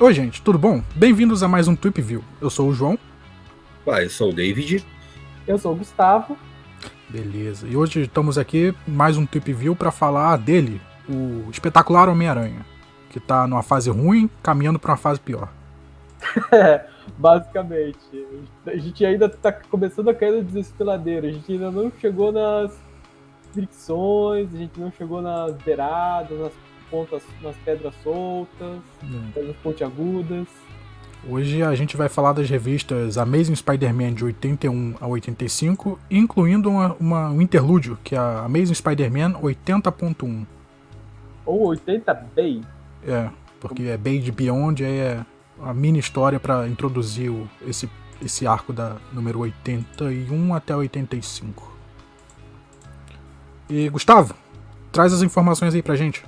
[0.00, 0.82] Oi, gente, tudo bom?
[0.96, 2.24] Bem-vindos a mais um Trip View.
[2.40, 2.98] Eu sou o João.
[3.86, 4.84] Ah, eu sou o David.
[5.46, 6.36] Eu sou o Gustavo.
[7.08, 7.68] Beleza.
[7.68, 12.66] E hoje estamos aqui mais um Trip View para falar dele, o espetacular Homem-Aranha,
[13.10, 15.50] que tá numa fase ruim, caminhando para uma fase pior.
[16.50, 16.84] É,
[17.16, 18.26] basicamente.
[18.66, 21.28] A gente ainda tá começando a cair no desfiladeiro.
[21.28, 22.76] A gente ainda não chegou nas
[23.52, 26.52] fricções, a gente não chegou nas beiradas, nas
[26.90, 29.30] pontas, nas pedras soltas, Hum.
[29.34, 30.46] pedras pontiagudas.
[31.28, 36.96] Hoje a gente vai falar das revistas Amazing Spider-Man de 81 a 85, incluindo uma,
[36.98, 40.44] uma- um interlúdio, que é a Amazing Spider-Man 80.1.
[41.46, 42.62] Ou 80 Bay.
[43.06, 45.24] É, porque é Bay de Beyond, aí é
[45.62, 47.88] a mini história para introduzir o- esse,
[48.20, 51.71] esse arco da número 81 até 85.
[53.72, 54.34] E Gustavo,
[54.90, 56.22] traz as informações aí pra gente.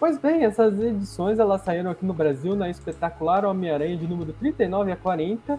[0.00, 4.90] Pois bem, essas edições elas saíram aqui no Brasil na espetacular Homem-Aranha de número 39
[4.90, 5.56] a 40,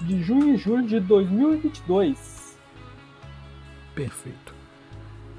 [0.00, 2.56] de junho e julho de 2022.
[3.94, 4.54] Perfeito.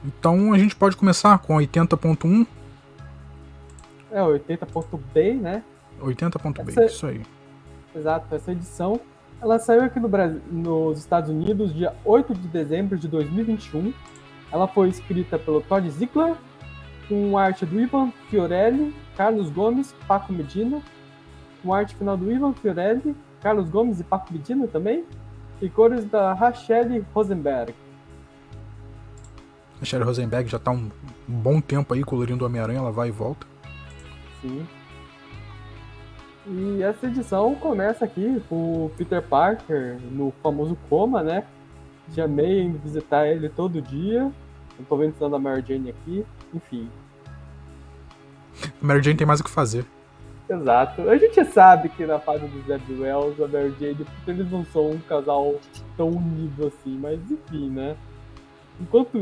[0.06, 2.46] Então a gente pode começar com 80.1,
[4.12, 5.64] É, 80.bay, né?
[6.02, 7.22] 80.b, Essa- isso aí.
[7.96, 9.00] Exato, essa edição
[9.42, 13.94] ela saiu aqui no Brasil, nos Estados Unidos dia 8 de dezembro de 2021.
[14.52, 16.36] Ela foi escrita pelo Todd Ziegler,
[17.08, 20.82] com arte do Ivan Fiorelli, Carlos Gomes, Paco Medina,
[21.62, 25.04] com arte final do Ivan Fiorelli, Carlos Gomes e Paco Medina também,
[25.62, 27.74] e cores da Rachelle Rosenberg.
[29.84, 30.90] Sherry Rosenberg já tá um,
[31.28, 33.48] um bom tempo aí colorindo o Homem-Aranha, ela vai e volta.
[34.42, 34.68] Sim.
[36.48, 41.46] E essa edição começa aqui com o Peter Parker no famoso coma, né?
[42.14, 44.32] Tia May indo visitar ele todo dia.
[44.78, 46.26] Não tô vendo da Mary Jane aqui.
[46.54, 46.90] Enfim.
[48.64, 49.86] A Mary Jane tem mais o que fazer.
[50.50, 51.08] Exato.
[51.08, 54.92] A gente sabe que na fase do Zeb Wells, a Mary Jane eles não são
[54.92, 55.56] um casal
[55.96, 57.96] tão unido assim, mas enfim, né?
[58.80, 59.20] Enquanto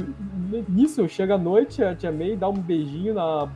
[0.69, 3.50] nisso, chega a noite, a Tia May dá um beijinho na,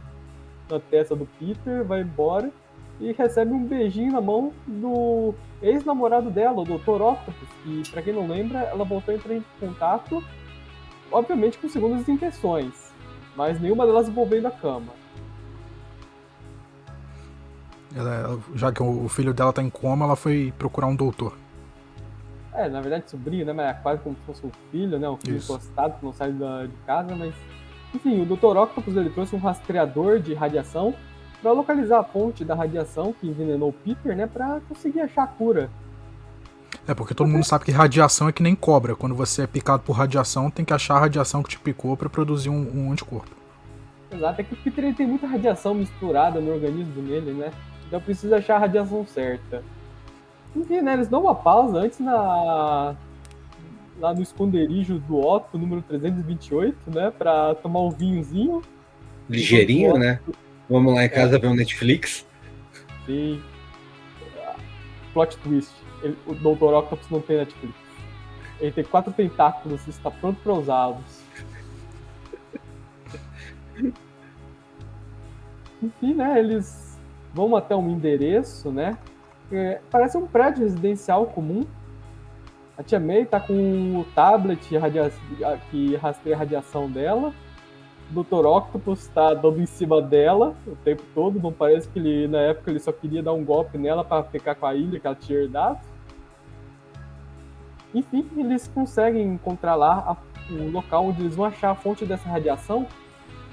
[0.69, 2.51] na testa do Peter, vai embora
[2.99, 7.01] e recebe um beijinho na mão do ex-namorado dela, o Dr.
[7.01, 10.23] Octopus, que, pra quem não lembra, ela voltou a entrar em contato,
[11.11, 12.93] obviamente com segundas intenções,
[13.35, 14.93] mas nenhuma delas envolvendo a cama.
[17.95, 21.33] Ela- já que o, o filho dela tá em coma, ela foi procurar um doutor.
[22.53, 23.53] É, na verdade, sobrinho, né?
[23.53, 25.09] Mas é quase como se fosse um filho, né?
[25.09, 25.51] Um filho Isso.
[25.53, 27.33] encostado que não sai da, de casa, mas.
[27.93, 28.57] Enfim, o Dr.
[28.57, 30.93] Octopus ele trouxe um rastreador de radiação
[31.41, 34.27] para localizar a fonte da radiação que envenenou o Peter, né?
[34.27, 35.69] Pra conseguir achar a cura.
[36.87, 38.95] É, porque todo mundo sabe que radiação é que nem cobra.
[38.95, 42.09] Quando você é picado por radiação, tem que achar a radiação que te picou pra
[42.09, 43.31] produzir um, um anticorpo.
[44.11, 47.51] Exato, é que o Peter ele tem muita radiação misturada no organismo dele, né?
[47.87, 49.63] Então precisa achar a radiação certa.
[50.55, 50.93] Enfim, né?
[50.93, 52.95] Eles dão uma pausa antes na.
[53.99, 57.11] Lá no esconderijo do Otto, número 328, né?
[57.11, 58.61] Pra tomar um vinhozinho.
[59.29, 60.19] Ligeirinho, né?
[60.71, 62.25] Vamos lá em casa ver um Netflix.
[63.05, 63.41] E.
[65.13, 66.73] Plot twist: ele- o Dr.
[66.73, 67.75] Octopus não tem Netflix.
[68.61, 71.23] Ele tem quatro tentáculos e está pronto para usá-los.
[75.83, 76.39] Enfim, né?
[76.39, 76.97] Eles
[77.33, 78.97] vão até um endereço, né?
[79.51, 81.65] é, parece um prédio residencial comum.
[82.77, 84.69] A tia May tá com o tablet
[85.69, 87.33] que rastreia a radiação dela.
[88.11, 88.45] Dr.
[88.45, 91.39] Octopus tá dando em cima dela o tempo todo.
[91.39, 94.55] Não parece que ele, na época, ele só queria dar um golpe nela para ficar
[94.55, 95.79] com a ilha que ela tinha herdado.
[97.93, 100.17] Enfim, eles conseguem encontrar lá
[100.49, 102.85] o local onde eles vão achar a fonte dessa radiação,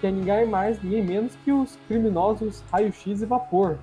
[0.00, 3.78] que é ninguém mais, ninguém menos que os criminosos raio-x e vapor.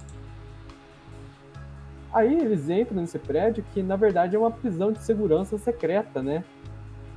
[2.13, 6.43] Aí eles entram nesse prédio que na verdade é uma prisão de segurança secreta, né?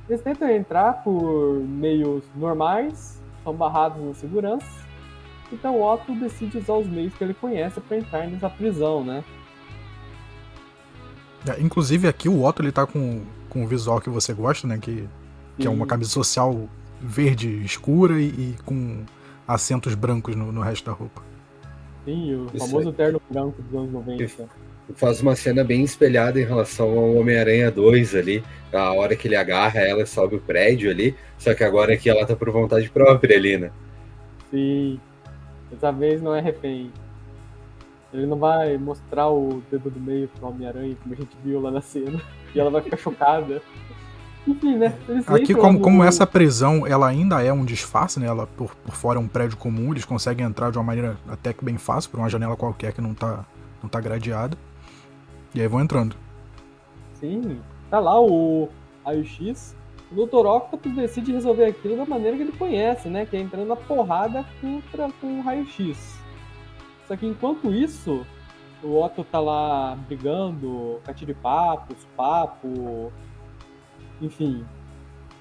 [0.09, 4.67] Eles tentam entrar por meios normais, são barrados na segurança.
[5.51, 9.23] Então o Otto decide usar os meios que ele conhece para entrar nessa prisão, né?
[11.47, 14.77] É, inclusive aqui o Otto ele tá com, com o visual que você gosta, né?
[14.77, 15.07] Que,
[15.57, 16.69] que é uma camisa social
[17.01, 19.03] verde escura e, e com
[19.47, 21.23] acentos brancos no, no resto da roupa.
[22.05, 24.47] Sim, o Isso famoso terno branco dos anos 90.
[24.95, 28.43] Faz uma cena bem espelhada em relação ao Homem-Aranha 2 ali.
[28.73, 31.15] A hora que ele agarra ela e sobe o prédio ali.
[31.37, 33.71] Só que agora aqui ela tá por vontade própria ali, né?
[34.49, 34.99] Sim,
[35.69, 36.91] dessa vez não é refém.
[38.11, 41.69] Ele não vai mostrar o dedo do meio pro Homem-Aranha, como a gente viu lá
[41.69, 42.19] na cena.
[42.55, 43.61] E ela vai ficar chocada.
[44.47, 44.97] Enfim, né?
[45.27, 48.27] Aqui, como, como essa prisão ela ainda é um disfarce, né?
[48.27, 51.53] Ela por, por fora é um prédio comum, eles conseguem entrar de uma maneira até
[51.53, 53.45] que bem fácil, por uma janela qualquer que não tá,
[53.81, 54.57] não tá gradeada.
[55.53, 56.15] E aí vão entrando.
[57.19, 57.59] Sim,
[57.89, 58.69] tá lá o
[59.05, 59.75] raio-x.
[60.11, 60.45] O Dr.
[60.45, 63.25] Octopus decide resolver aquilo da maneira que ele conhece, né?
[63.25, 66.17] Que é entrando na porrada contra com o raio-x.
[67.07, 68.25] Só que enquanto isso,
[68.83, 70.99] o Otto tá lá brigando,
[71.41, 73.11] papo, papo,
[74.21, 74.65] enfim.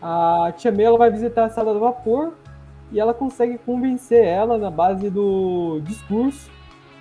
[0.01, 2.35] A Tia May ela vai visitar a sala do vapor
[2.93, 6.51] e ela consegue convencer ela na base do discurso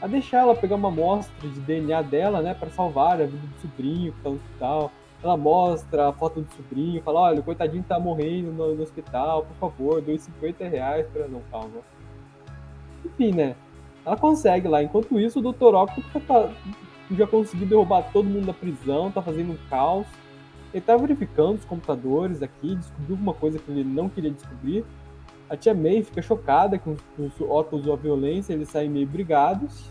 [0.01, 3.61] a deixar ela pegar uma amostra de DNA dela, né, para salvar a vida do
[3.61, 4.91] sobrinho que tá no hospital.
[5.23, 9.43] Ela mostra a foto do sobrinho, fala, olha, o coitadinho tá morrendo no, no hospital,
[9.43, 11.27] por favor, doe 50 reais pra...
[11.27, 11.79] Não, calma.
[13.03, 13.55] Enfim, né,
[14.05, 14.83] ela consegue lá.
[14.83, 15.73] Enquanto isso, o Dr.
[15.75, 16.49] Octopus tá,
[17.11, 20.05] já conseguiu derrubar todo mundo da prisão, tá fazendo um caos.
[20.73, 24.83] Ele tá verificando os computadores aqui, descobriu alguma coisa que ele não queria descobrir.
[25.49, 26.99] A tia May fica chocada que os,
[27.39, 29.89] Otto usou a violência, eles saem meio brigados.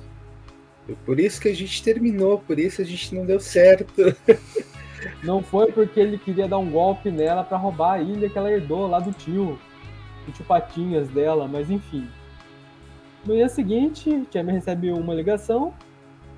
[1.05, 4.15] Por isso que a gente terminou, por isso a gente não deu certo.
[5.23, 8.51] Não foi porque ele queria dar um golpe nela pra roubar a ilha que ela
[8.51, 9.59] herdou lá do tio.
[10.27, 12.09] O tio Patinhas dela, mas enfim.
[13.25, 15.75] No dia seguinte, Tia May recebe uma ligação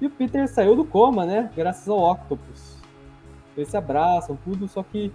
[0.01, 1.51] e o Peter saiu do coma, né?
[1.55, 2.78] Graças ao Octopus.
[3.59, 5.13] Eles se abraçam, tudo, só que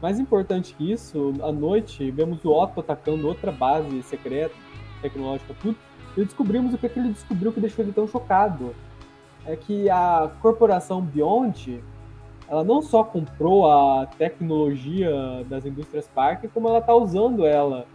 [0.00, 4.54] mais importante que isso, à noite, vemos o Otto atacando outra base secreta,
[5.02, 5.76] tecnológica, tudo,
[6.16, 8.74] e descobrimos o que, é que ele descobriu que deixou ele tão chocado.
[9.46, 11.84] É que a corporação Beyond,
[12.48, 17.86] ela não só comprou a tecnologia das indústrias Parker, como ela tá usando ela.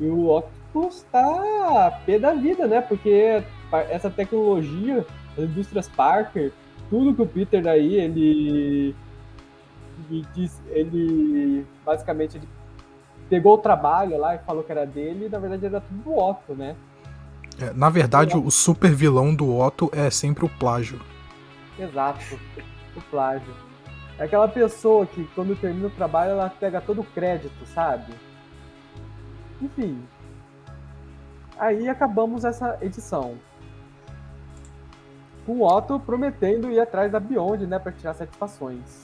[0.00, 2.80] E o Octopus tá pé da vida, né?
[2.80, 3.42] Porque
[3.90, 5.06] essa tecnologia
[5.36, 6.50] das indústrias Parker,
[6.88, 8.94] tudo que o Peter daí, ele
[10.68, 12.48] ele, basicamente ele
[13.28, 16.16] pegou o trabalho lá e falou que era dele, e na verdade era tudo do
[16.16, 16.76] Otto, né?
[17.60, 21.00] É, na verdade, o super vilão do Otto é sempre o plágio.
[21.78, 22.38] Exato,
[22.96, 23.54] o plágio.
[24.18, 28.12] É aquela pessoa que quando termina o trabalho ela pega todo o crédito, sabe?
[29.60, 30.02] Enfim.
[31.58, 33.36] Aí acabamos essa edição.
[35.46, 39.03] Com o Otto prometendo ir atrás da Beyond, né, para tirar satisfações.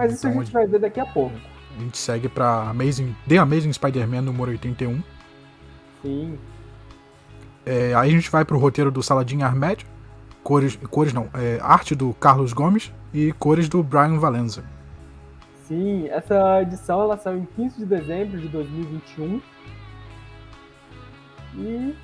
[0.00, 1.36] Mas isso Então, a gente vai ver daqui a pouco.
[1.76, 5.02] A gente segue pra Amazing, The Amazing Spider-Man número 81.
[6.00, 6.38] Sim.
[7.66, 9.86] É, aí a gente vai pro roteiro do Saladin Ahmed,
[10.42, 14.64] cores, cores não, é, arte do Carlos Gomes e cores do Brian Valenza.
[15.68, 19.40] Sim, essa edição ela saiu em 15 de dezembro de 2021.
[21.56, 21.94] E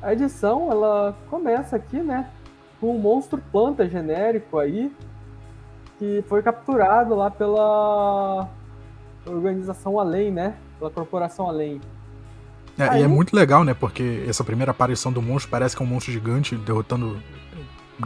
[0.00, 2.30] a edição ela começa aqui, né,
[2.80, 4.92] com um monstro planta genérico aí
[5.98, 8.48] que foi capturado lá pela
[9.26, 10.54] organização Além, né?
[10.78, 11.80] Pela corporação Além.
[12.78, 13.74] É, Aí- E é muito legal, né?
[13.74, 17.20] Porque essa primeira aparição do monstro parece que é um monstro gigante derrotando,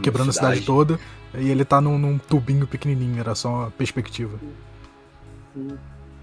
[0.01, 0.99] quebrando a cidade toda.
[1.35, 4.37] E ele tá num, num tubinho pequenininho, era só uma perspectiva.
[5.53, 5.77] Sim.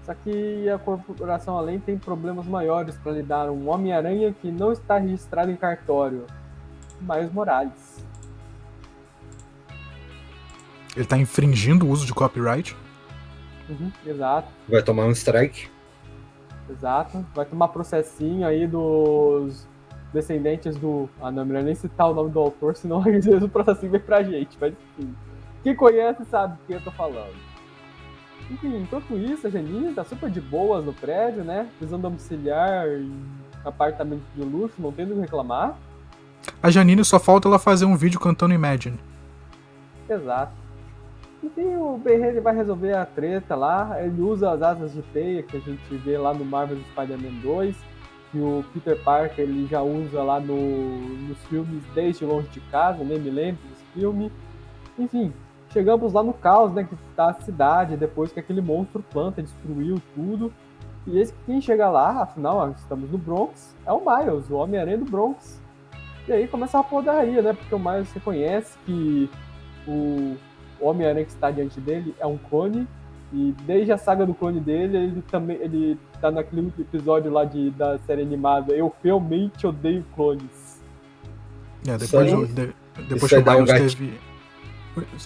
[0.05, 3.49] Só que a corporação Além tem problemas maiores para lidar.
[3.49, 6.25] Um Homem-Aranha que não está registrado em cartório.
[6.99, 8.03] Miles Morales.
[10.95, 12.75] Ele tá infringindo o uso de copyright.
[13.69, 15.69] Uhum, exato, Vai tomar um strike.
[16.69, 17.25] exato.
[17.33, 19.65] Vai tomar processinho aí dos
[20.13, 21.09] descendentes do.
[21.21, 24.01] Ah, não, melhor nem citar o nome do autor, senão às vezes o processinho vem
[24.01, 24.57] pra gente.
[24.59, 25.15] Mas enfim.
[25.63, 27.35] Quem conhece sabe do que eu tô falando.
[28.49, 31.69] Enfim, enquanto isso, a Janine tá super de boas no prédio, né?
[31.77, 33.13] Prisão domiciliar em
[33.63, 35.77] apartamento de luxo, não tendo o que reclamar.
[36.61, 38.99] A Janine só falta ela fazer um vídeo cantando Imagine.
[40.09, 40.51] Exato.
[41.43, 44.01] Enfim, o ele vai resolver a treta lá.
[44.01, 47.75] Ele usa as asas de teia que a gente vê lá no Marvel Spider-Man 2.
[48.31, 50.55] Que o Peter Parker ele já usa lá no,
[51.27, 54.31] nos filmes Desde Longe de Casa, nem me lembro desse filme.
[54.97, 55.33] Enfim,
[55.71, 56.83] chegamos lá no caos, né?
[56.83, 60.53] Que tá a cidade depois que aquele monstro planta destruiu tudo.
[61.07, 65.05] E esse quem chega lá, afinal, estamos no Bronx, é o Miles, o Homem-Aranha do
[65.05, 65.59] Bronx.
[66.27, 67.53] E aí começa uma podaria, né?
[67.53, 69.29] Porque o Miles reconhece que
[69.87, 70.37] o
[70.81, 72.87] Homem-Aranha que está diante dele é um clone.
[73.33, 77.69] E desde a saga do clone dele, ele também ele tá naquele episódio lá de,
[77.71, 78.73] da série animada.
[78.73, 80.81] Eu realmente odeio clones.
[81.87, 82.73] É, depois, de-
[83.07, 84.19] depois isso que o um Miles teve.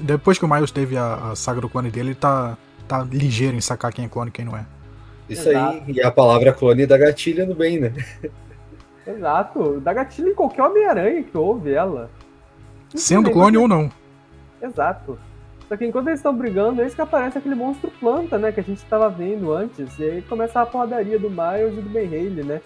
[0.02, 2.56] Depois que o Miles teve a, a saga do clone dele, ele tá,
[2.88, 4.66] tá ligeiro em sacar quem é clone e quem não é.
[5.28, 5.84] Isso Exato.
[5.88, 5.94] aí.
[5.94, 7.92] E a palavra clone da gatilha no bem, né?
[9.08, 9.80] Exato.
[9.82, 12.10] Dá gatilho em qualquer Homem-Aranha que ouve ela.
[12.94, 13.92] Sendo clone ou não.
[14.62, 15.18] Exato.
[15.68, 18.52] Só que enquanto eles estão brigando, eis que aparece aquele monstro planta, né?
[18.52, 19.98] Que a gente estava vendo antes.
[19.98, 22.62] E aí começa a porradaria do Miles e do Ben Haley, né?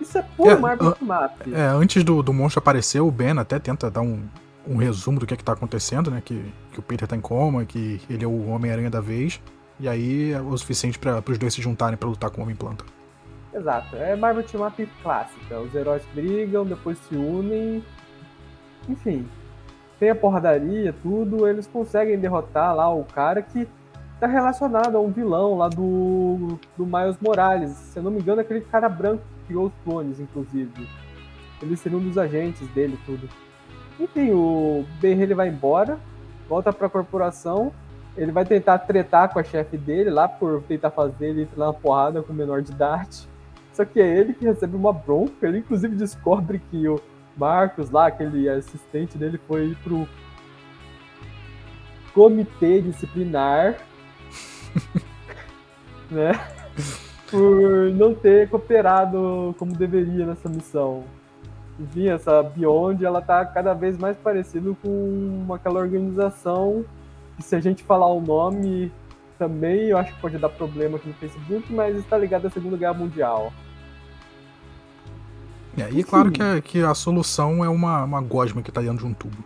[0.00, 1.46] Isso é puro É, Marvel ah, Map.
[1.52, 4.22] É, antes do, do monstro aparecer, o Ben até tenta dar um,
[4.66, 6.22] um resumo do que, é que tá acontecendo, né?
[6.24, 9.40] Que, que o Peter tá em coma, que ele é o Homem-Aranha da vez.
[9.80, 12.84] E aí é o suficiente para os dois se juntarem pra lutar com o Homem-Planta.
[13.52, 13.96] Exato.
[13.96, 15.60] É Marvel Team Up clássica.
[15.60, 17.84] Os heróis brigam, depois se unem.
[18.88, 19.26] Enfim.
[19.98, 21.46] Tem a porradaria, tudo.
[21.46, 23.68] Eles conseguem derrotar lá o cara que
[24.20, 27.70] tá relacionado a um vilão lá do, do Miles Morales.
[27.70, 30.88] Se eu não me engano, aquele cara branco que criou os clones, inclusive.
[31.60, 33.28] Ele seria um dos agentes dele, tudo.
[33.98, 35.98] Enfim, o Ben ele vai embora,
[36.48, 37.72] volta pra corporação.
[38.16, 41.72] Ele vai tentar tretar com a chefe dele lá por tentar fazer ele entrar na
[41.72, 43.28] porrada com o menor de idade.
[43.72, 45.46] Só que é ele que recebe uma bronca.
[45.46, 47.00] Ele inclusive descobre que o
[47.38, 50.08] Marcos lá, aquele assistente dele, foi pro
[52.12, 53.78] comitê disciplinar,
[56.10, 56.32] né?
[57.30, 61.04] Por não ter cooperado como deveria nessa missão.
[61.78, 66.84] Enfim, essa Beyond, ela tá cada vez mais parecido com aquela organização
[67.36, 68.90] que se a gente falar o nome
[69.38, 72.76] também, eu acho que pode dar problema aqui no Facebook, mas está ligado à Segunda
[72.76, 73.52] Guerra Mundial.
[75.80, 78.80] É, e é claro que a, que a solução é uma, uma gosma que tá
[78.80, 79.44] dentro de um tubo.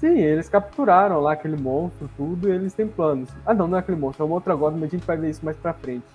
[0.00, 3.28] Sim, eles capturaram lá aquele monstro, tudo, e eles têm planos.
[3.44, 5.30] Ah não, não é aquele monstro, é uma outra gosma, mas a gente vai ver
[5.30, 6.06] isso mais pra frente.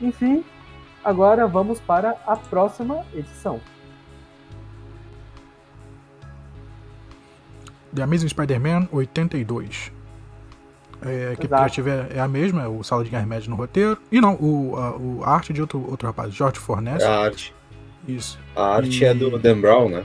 [0.00, 0.44] Enfim,
[1.04, 3.60] agora vamos para a próxima edição.
[7.92, 9.90] The Amazing Spider-Man 82.
[11.02, 11.62] É, a equipe Exato.
[11.62, 13.98] criativa é, é a mesma, é o Saladin Armed no roteiro.
[14.12, 17.02] E não, o, a, o arte de outro, outro rapaz, George Fornés.
[17.02, 17.52] A arte,
[18.16, 18.38] Isso.
[18.56, 20.04] a arte E- é do Dan Brown, né?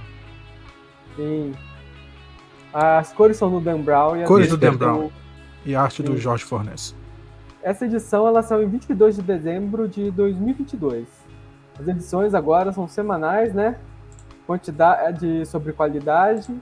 [1.15, 1.53] Sim.
[2.73, 5.09] As cores são do Dan Brown e as Cores do Dan Brown.
[5.65, 6.17] E a arte do Sim.
[6.17, 6.93] Jorge Fornés.
[7.63, 11.07] Essa edição ela saiu em 22 de dezembro de 2022.
[11.79, 13.77] As edições agora são semanais, né?
[14.45, 16.53] Quantidade sobre qualidade.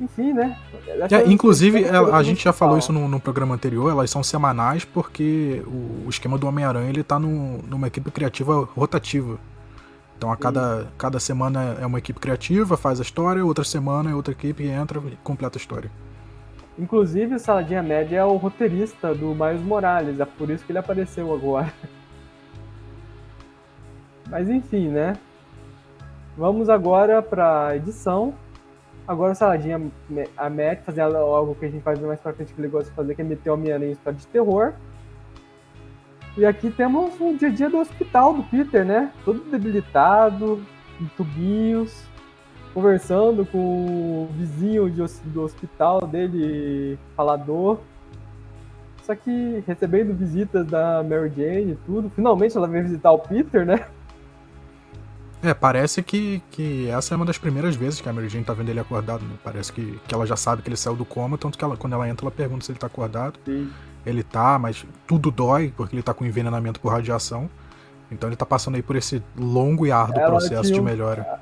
[0.00, 0.56] Enfim, né?
[0.86, 4.22] Essa É, inclusive, ela- a gente já falou isso no, no programa anterior, elas são
[4.22, 9.38] semanais porque o, o esquema do Homem-Aranha ele tá num- numa equipe criativa rotativa.
[10.20, 14.14] Então a cada, cada semana é uma equipe criativa, faz a história, outra semana é
[14.14, 15.90] outra equipe entra e completa a história.
[16.78, 20.78] Inclusive, o Saladinha Média é o roteirista do Miles Morales, é por isso que ele
[20.78, 21.72] apareceu agora.
[24.28, 25.16] Mas enfim, né?
[26.36, 28.34] Vamos agora pra edição.
[29.08, 29.80] Agora o Saladinha
[30.36, 32.94] a Matt fazer algo que a gente ver mais pra frente que ele gosta de
[32.94, 34.74] fazer, que é meter o Homem-Aranha em história de terror.
[36.36, 39.12] E aqui temos o dia a dia do hospital do Peter, né?
[39.24, 40.64] Todo debilitado,
[41.00, 42.04] em tubinhos,
[42.72, 47.80] conversando com o vizinho de do hospital dele, falador.
[49.02, 52.10] Só que recebendo visitas da Mary Jane e tudo.
[52.10, 53.86] Finalmente ela veio visitar o Peter, né?
[55.42, 58.52] É, parece que, que essa é uma das primeiras vezes que a Mary Jane tá
[58.52, 59.34] vendo ele acordado, né?
[59.42, 61.94] Parece que, que ela já sabe que ele saiu do coma, tanto que ela, quando
[61.94, 63.38] ela entra, ela pergunta se ele tá acordado.
[63.44, 63.70] Sim.
[64.04, 67.48] Ele tá, mas tudo dói, porque ele tá com envenenamento por radiação.
[68.10, 71.40] Então ele tá passando aí por esse longo e árduo Ela processo de um- melhora.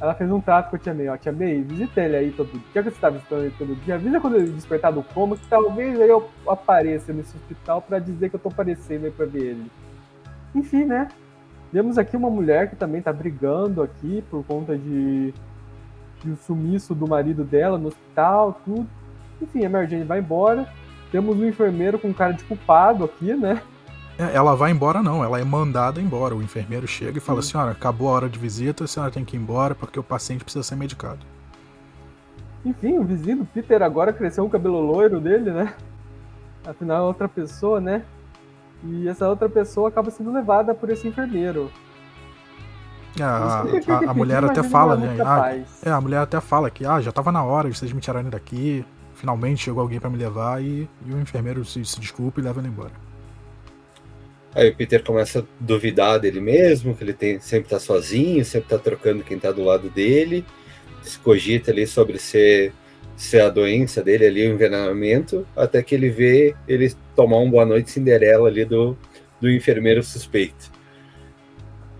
[0.00, 1.16] Ela fez um trato com a Tia May, ó.
[1.16, 2.60] Tia May, visita ele aí todo dia.
[2.74, 5.46] Já que você tá visitando ele todo dia, avisa quando ele despertar do coma que
[5.46, 9.42] talvez aí eu apareça nesse hospital pra dizer que eu tô aparecendo aí pra ver
[9.50, 9.70] ele.
[10.54, 11.08] Enfim, né?
[11.72, 15.32] Vemos aqui uma mulher que também tá brigando aqui por conta de,
[16.22, 18.86] de o sumiço do marido dela no hospital, tudo.
[19.40, 20.68] Enfim, a Mary Jane vai embora.
[21.12, 23.62] Temos um enfermeiro com cara de culpado aqui, né?
[24.18, 26.34] É, ela vai embora não, ela é mandada embora.
[26.34, 27.52] O enfermeiro chega e fala, Sim.
[27.52, 30.42] senhora, acabou a hora de visita, a senhora tem que ir embora porque o paciente
[30.42, 31.20] precisa ser medicado.
[32.64, 35.74] Enfim, o vizinho do Peter agora cresceu um cabelo loiro dele, né?
[36.64, 38.04] Afinal, é outra pessoa, né?
[38.84, 41.70] E essa outra pessoa acaba sendo levada por esse enfermeiro.
[43.18, 45.16] É, a, a- a mulher até fala, né?
[45.24, 48.00] Ah, é, a mulher até fala que ah, já tava na hora de vocês me
[48.00, 48.84] tirarem daqui.
[49.22, 52.58] Finalmente chegou alguém pra me levar e, e o enfermeiro se, se desculpa e leva
[52.58, 52.90] ele embora.
[54.52, 58.70] Aí o Peter começa a duvidar dele mesmo, que ele tem, sempre tá sozinho, sempre
[58.70, 60.44] tá trocando quem tá do lado dele.
[61.02, 62.72] Se cogita ali sobre ser,
[63.16, 67.64] ser a doença dele ali, o envenenamento, até que ele vê ele tomar um boa
[67.64, 68.98] noite Cinderela ali do,
[69.40, 70.72] do enfermeiro suspeito.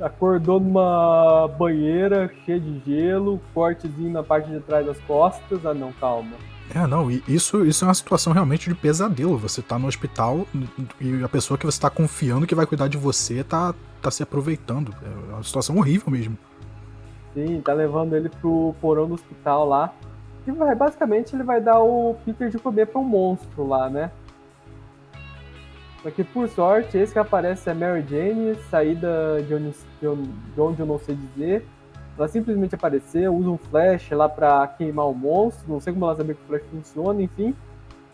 [0.01, 5.65] Acordou numa banheira cheia de gelo, cortezinho na parte de trás das costas.
[5.65, 6.37] Ah, não, calma.
[6.75, 9.37] É, não, isso, isso é uma situação realmente de pesadelo.
[9.37, 10.47] Você tá no hospital
[11.01, 14.23] e a pessoa que você tá confiando que vai cuidar de você tá, tá se
[14.23, 14.95] aproveitando.
[15.03, 16.39] É uma situação horrível mesmo.
[17.35, 19.93] Sim, tá levando ele pro porão do hospital lá.
[20.47, 24.11] E vai, basicamente ele vai dar o Peter de comer pra um monstro lá, né?
[26.03, 30.81] Só que por sorte, esse que aparece é Mary Jane, saída de onde, de onde
[30.81, 31.65] eu não sei dizer.
[32.17, 35.65] Ela simplesmente apareceu, usa um flash lá pra queimar o monstro.
[35.69, 37.55] Não sei como ela sabia que o flash funciona, enfim.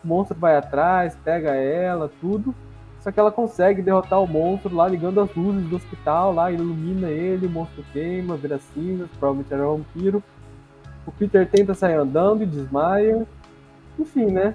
[0.03, 2.55] O monstro vai atrás, pega ela, tudo.
[3.01, 7.07] Só que ela consegue derrotar o monstro lá ligando as luzes do hospital, lá ilumina
[7.09, 10.23] ele, o monstro queima, vira cinza, provavelmente era um vampiro.
[11.05, 13.25] O Peter tenta sair andando e desmaia.
[13.97, 14.53] Enfim, né?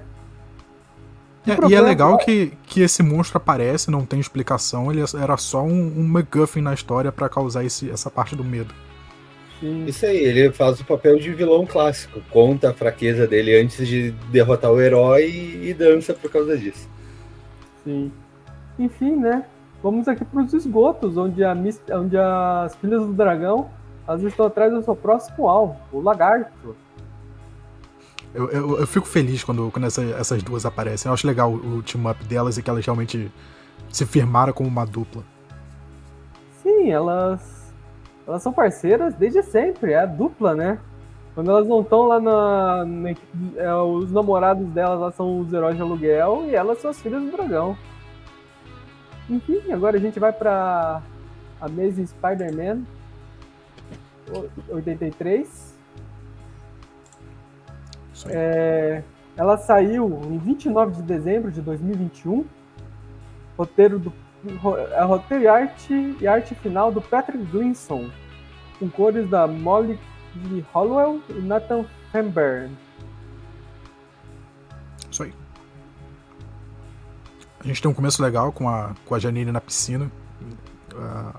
[1.46, 5.62] É, e é legal que, que esse monstro aparece, não tem explicação, ele era só
[5.62, 8.74] um, um MacGuffin na história para causar esse, essa parte do medo.
[9.64, 9.86] Sim.
[9.86, 14.10] Isso aí, ele faz o papel de vilão clássico, conta a fraqueza dele antes de
[14.30, 15.24] derrotar o herói
[15.62, 16.86] e dança por causa disso.
[17.82, 18.12] Sim.
[18.78, 19.46] Enfim, né?
[19.82, 21.56] Vamos aqui para os esgotos, onde, a,
[21.92, 23.70] onde as filhas do dragão
[24.06, 26.76] elas estão atrás do seu próximo alvo, o lagarto.
[28.34, 31.08] Eu, eu, eu fico feliz quando, quando essa, essas duas aparecem.
[31.08, 33.32] Eu acho legal o, o team-up delas e que elas realmente
[33.88, 35.22] se firmaram como uma dupla.
[36.62, 37.53] Sim, elas,
[38.26, 40.78] elas são parceiras desde sempre, é a dupla, né?
[41.34, 42.84] Quando elas não estão lá na.
[42.84, 43.10] na
[43.56, 47.22] é, os namorados delas lá são os heróis de aluguel e elas são as filhas
[47.22, 47.76] do dragão.
[49.28, 51.02] Enfim, agora a gente vai pra
[51.60, 52.82] Amazing Spider-Man
[54.68, 55.74] 83.
[58.26, 59.02] É,
[59.36, 62.44] ela saiu em 29 de dezembro de 2021.
[63.58, 64.12] Roteiro do
[64.92, 68.10] é roteiro e arte, e arte final do Patrick Gleason,
[68.78, 69.98] com cores da Molly
[70.72, 72.70] Hollowell e Nathan Femberg.
[75.10, 75.32] Isso aí.
[77.60, 80.10] A gente tem um começo legal com a, com a Janine na piscina.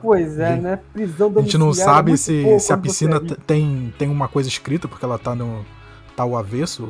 [0.02, 0.80] Pois é, gente, né?
[0.92, 4.88] Prisão A gente não sabe é se, se a piscina tem, tem uma coisa escrita,
[4.88, 5.66] porque ela tá no.
[6.16, 6.84] tá o avesso,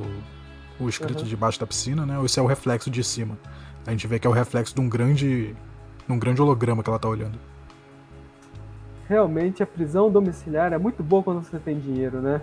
[0.79, 1.27] o, o escrito uhum.
[1.27, 2.17] debaixo da piscina, né?
[2.17, 3.37] Ou se é o reflexo de cima.
[3.85, 5.55] A gente vê que é o reflexo de um grande.
[6.07, 7.37] De um grande holograma que ela tá olhando.
[9.07, 12.41] Realmente a prisão domiciliar é muito boa quando você tem dinheiro, né?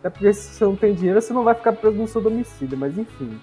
[0.00, 2.76] Até porque se você não tem dinheiro, você não vai ficar preso no seu domicílio,
[2.76, 3.40] mas enfim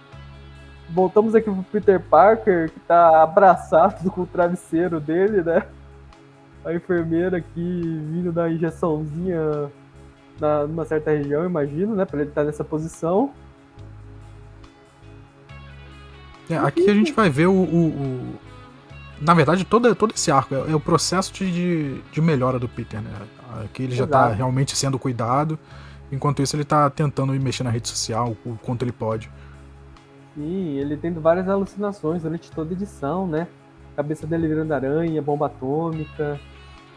[0.92, 5.66] voltamos aqui pro Peter Parker, que tá abraçado com o travesseiro dele, né?
[6.64, 9.72] A enfermeira aqui vindo da injeçãozinha
[10.40, 12.06] na, numa certa região, imagino, né?
[12.06, 13.32] Pra ele estar tá nessa posição.
[16.50, 18.51] É, aqui a gente vai ver o, o, o.
[19.22, 23.02] na verdade, todo, todo esse arco é, é o processo de, de, melhora do Peter,
[23.02, 23.12] né?
[23.64, 24.32] Aqui ele já tá Exato.
[24.32, 25.60] tá realmente sendo cuidado.
[26.12, 29.30] Enquanto isso, ele tá tentando ir mexer na rede social o quanto ele pode.
[30.36, 33.48] Sim, ele tendo várias alucinações durante toda a edição, né?
[33.96, 36.40] Cabeça dele virando aranha, bomba atômica.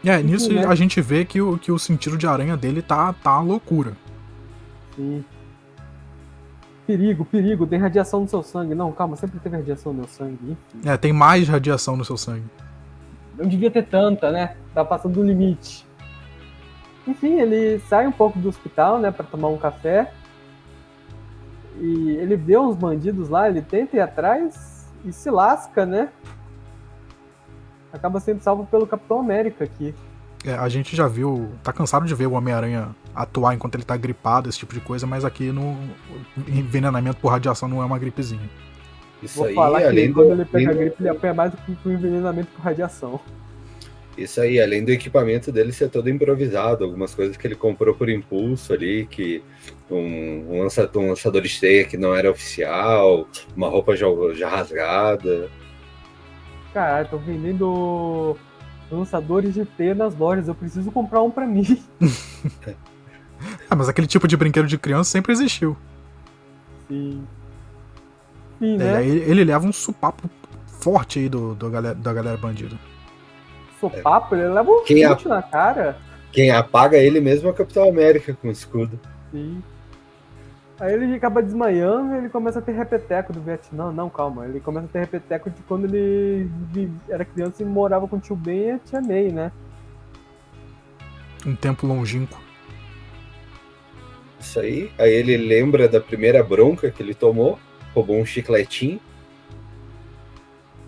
[0.03, 0.65] É, nisso né?
[0.65, 3.93] a gente vê que o, que o sentido de aranha dele tá, tá loucura.
[4.95, 5.23] Sim.
[6.85, 8.75] Perigo, perigo, tem radiação no seu sangue.
[8.75, 10.37] Não, calma, sempre teve radiação no meu sangue.
[10.43, 10.89] Enfim.
[10.89, 12.45] É, tem mais radiação no seu sangue.
[13.37, 14.55] Não devia ter tanta, né?
[14.73, 15.85] Tá passando do limite.
[17.07, 20.11] Enfim, ele sai um pouco do hospital, né, para tomar um café
[21.79, 26.09] e ele vê uns bandidos lá, ele tenta ir atrás e se lasca, né?
[27.91, 29.93] Acaba sendo salvo pelo Capitão América aqui.
[30.45, 33.97] É, a gente já viu, tá cansado de ver o Homem-Aranha atuar enquanto ele tá
[33.97, 35.75] gripado, esse tipo de coisa, mas aqui no
[36.47, 38.47] envenenamento por radiação não é uma gripezinha.
[39.23, 40.33] Isso Vou aí, falar que além quando do...
[40.33, 43.19] ele pega a gripe, ele apanha mais do que o envenenamento por radiação.
[44.15, 48.07] Isso aí, além do equipamento dele ser todo improvisado, algumas coisas que ele comprou por
[48.07, 49.43] impulso ali, que
[49.89, 53.27] um, um, lançador, um lançador de teia que não era oficial,
[53.57, 55.49] uma roupa já, já rasgada.
[56.71, 58.37] Caralho, tô vendendo
[58.91, 61.83] lançadores de teia nas lojas, eu preciso comprar um pra mim.
[63.69, 65.75] ah, mas aquele tipo de brinquedo de criança sempre existiu.
[66.87, 67.23] Sim.
[68.59, 69.01] Sim, né?
[69.01, 70.29] É, ele, ele, leva um supapo
[70.65, 72.77] forte aí do, do galera, da galera bandida
[73.89, 75.97] sopapo, ele leva um chute na cara.
[76.31, 78.99] Quem apaga ele mesmo é o Capitão América com o escudo.
[79.31, 79.61] Sim.
[80.79, 83.91] Aí ele acaba desmaiando e ele começa a ter repeteco do Vietnã.
[83.91, 84.45] Não, calma.
[84.45, 86.49] Ele começa a ter repeteco de quando ele
[87.07, 89.51] era criança e morava com o tio Ben e a tia May, né?
[91.45, 92.37] Um tempo longínquo.
[94.39, 94.91] Isso aí.
[94.99, 97.57] Aí ele lembra da primeira bronca que ele tomou,
[97.93, 98.99] roubou um chicletinho.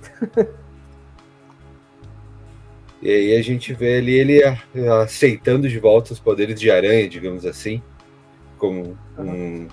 [2.99, 4.41] E aí a gente vê ali ele
[5.03, 7.81] aceitando de volta os poderes de aranha, digamos assim,
[8.57, 9.67] como um,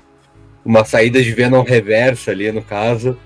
[0.64, 3.18] uma saída de Venom reversa ali no caso.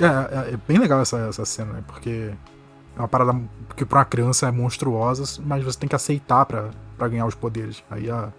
[0.00, 1.84] É, é, é, bem legal essa, essa cena, né?
[1.86, 2.30] Porque
[2.96, 3.38] é uma parada
[3.76, 7.82] que pra uma criança é monstruosa, mas você tem que aceitar para ganhar os poderes.
[7.90, 8.32] Aí a,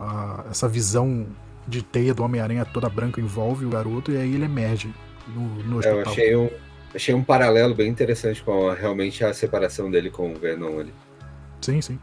[0.00, 1.26] a, essa visão
[1.66, 4.92] de teia do Homem-Aranha toda branca envolve o garoto e aí ele emerge
[5.26, 5.98] no, no É, hospital.
[5.98, 6.50] eu achei um,
[6.94, 10.92] achei um paralelo bem interessante com a- realmente a separação dele com o Venom ali.
[11.62, 11.98] Sim, sim.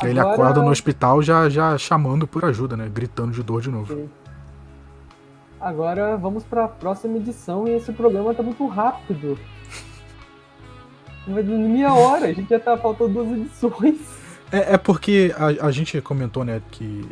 [0.00, 2.88] Aí ele Agora- acorda no hospital já, já chamando por ajuda, né?
[2.92, 3.94] Gritando de dor de novo.
[3.94, 4.08] Sim.
[5.60, 9.36] Agora vamos para a próxima edição e esse programa tá muito rápido.
[11.26, 13.98] Nem meia hora, a gente já tá faltando duas edições.
[14.50, 17.06] É, é porque a, a gente comentou, né, que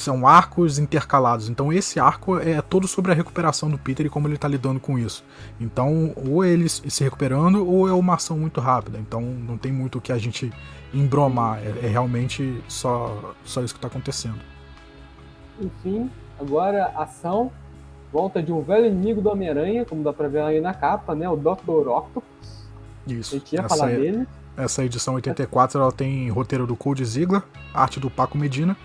[0.00, 1.48] são arcos intercalados.
[1.48, 4.80] Então esse arco é todo sobre a recuperação do Peter e como ele tá lidando
[4.80, 5.24] com isso.
[5.60, 8.98] Então, ou ele se recuperando, ou é uma ação muito rápida.
[8.98, 10.52] Então não tem muito o que a gente
[10.92, 11.58] embromar.
[11.58, 14.40] É, é realmente só, só isso que tá acontecendo.
[15.60, 17.50] Enfim, agora ação.
[18.12, 21.28] Volta de um velho inimigo do Homem-Aranha, como dá pra ver aí na capa, né?
[21.28, 21.86] O Dr.
[21.88, 22.24] Octopus.
[23.06, 23.36] A Isso.
[23.36, 24.28] gente ia falar é- dele.
[24.56, 28.76] essa edição 84 ela tem roteiro do Cody Ziegler, arte do Paco Medina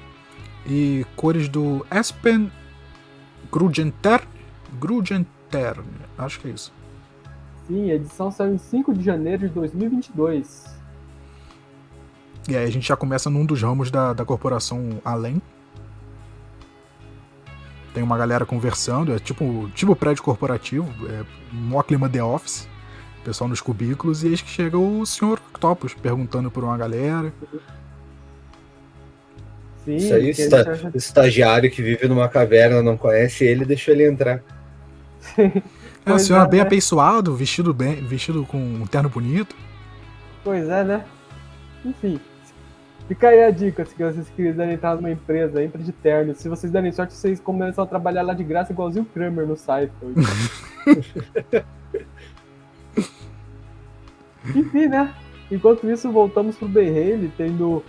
[0.66, 2.52] e cores do Espen
[3.52, 4.22] Grugenter.
[4.80, 5.78] Grugenter,
[6.18, 6.74] acho que é isso.
[7.68, 10.76] Sim, a edição saiu em 5 de janeiro de 2022.
[12.48, 15.42] E aí a gente já começa num dos ramos da, da corporação Além.
[17.94, 22.68] Tem uma galera conversando, é tipo, tipo prédio corporativo, é mó clima The Office.
[23.24, 25.40] Pessoal nos cubículos, e eis que chega o Sr.
[25.50, 27.34] Octopus perguntando por uma galera.
[29.86, 30.32] Sim, Isso aí,
[30.94, 34.42] o estagiário que vive numa caverna, não conhece ele, deixou ele entrar.
[36.08, 36.68] É, o senhor é, bem né?
[36.68, 39.56] apeiçoado, vestido bem, vestido com um terno bonito.
[40.44, 41.04] Pois é, né?
[41.84, 42.20] Enfim.
[43.08, 46.36] Fica aí a dica, se vocês quiserem entrar numa empresa, entra de terno.
[46.36, 49.58] Se vocês derem sorte, vocês começam a trabalhar lá de graça igualzinho o Kramer no
[49.58, 50.14] Seinfeld.
[54.56, 55.12] Enfim, né?
[55.52, 57.84] Enquanto isso, voltamos pro Ben Haley, tendo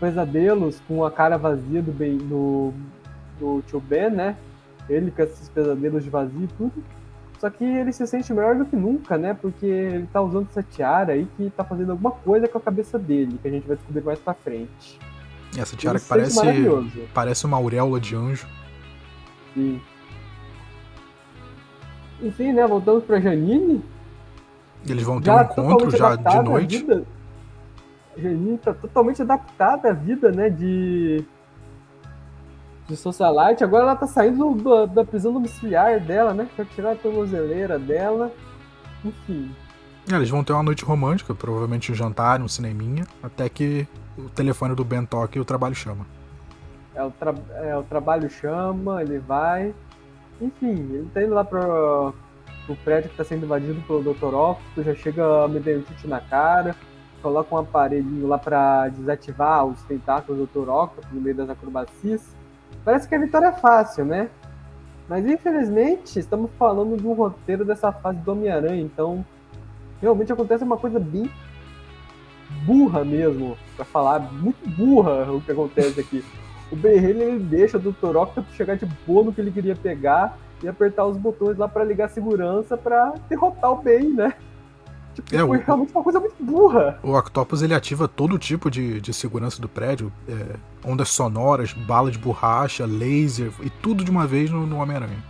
[0.00, 2.72] pesadelos com a cara vazia do, ben, do,
[3.38, 4.36] do tio Ben, né?
[4.88, 6.84] Ele com esses pesadelos de vazio e tudo.
[7.38, 9.34] Só que ele se sente melhor do que nunca, né?
[9.34, 12.98] Porque ele tá usando essa tiara aí que tá fazendo alguma coisa com a cabeça
[12.98, 14.98] dele, que a gente vai descobrir mais pra frente.
[15.56, 16.40] Essa tiara Ele que parece,
[17.12, 18.46] parece uma auréola de anjo.
[19.54, 19.80] Sim.
[22.22, 22.66] Enfim, né?
[22.66, 23.82] Voltamos pra Janine.
[24.88, 26.78] Eles vão ter um encontro já de noite.
[26.78, 27.04] vida.
[28.16, 30.48] Janine tá totalmente adaptada à vida, né?
[30.50, 31.24] De.
[32.88, 33.64] De socialite.
[33.64, 36.48] Agora ela tá saindo do- da prisão domiciliar dela, né?
[36.54, 38.30] Pra tirar a tornozeleira dela.
[39.04, 39.50] Enfim.
[40.10, 44.28] É, eles vão ter uma noite romântica, provavelmente um jantar, um cineminha, até que o
[44.30, 46.06] telefone do Ben toca e o trabalho chama.
[46.94, 49.74] É o, tra- é, o trabalho chama, ele vai.
[50.40, 52.14] Enfim, ele tá indo lá pro,
[52.66, 54.32] pro prédio que tá sendo invadido pelo Dr.
[54.32, 56.76] Octopus, já chega a Medentite na cara,
[57.26, 61.02] coloca um aparelhinho lá pra desativar os tentáculos do Dr.
[61.12, 62.22] No meio das acrobacias.
[62.84, 64.30] Parece que a vitória é fácil, né?
[65.08, 69.24] Mas infelizmente estamos falando de um roteiro dessa fase do Homem-Aranha, então
[70.00, 71.28] realmente acontece uma coisa bem
[72.64, 76.24] burra mesmo, pra falar, muito burra o que acontece aqui.
[76.70, 78.16] O Ben ele deixa o Dr.
[78.16, 81.82] Octopus chegar de boa no que ele queria pegar e apertar os botões lá pra
[81.82, 84.32] ligar a segurança pra derrotar o Ben, né?
[85.16, 86.98] Tipo, É, foi o- realmente uma coisa muito burra.
[87.02, 92.10] O Octopus ele ativa todo tipo de, de segurança do prédio, é, ondas sonoras, bala
[92.10, 95.24] de borracha, laser e tudo de uma vez no, no Homem-Aranha.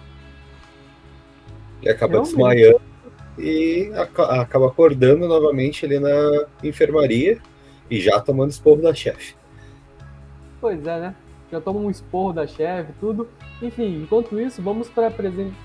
[1.83, 2.35] E acaba Realmente.
[2.35, 2.81] desmaiando
[3.39, 7.39] e aca- acaba acordando novamente ali na enfermaria
[7.91, 9.35] e já tomando esporro da chefe.
[10.61, 11.15] Pois é, né?
[11.53, 13.29] Já toma um esporro da chefe, tudo.
[13.63, 15.13] Enfim, enquanto isso, vamos para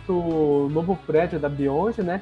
[0.07, 2.21] o novo prédio da Beyond, né?